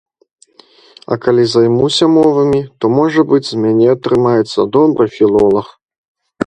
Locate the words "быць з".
3.33-3.55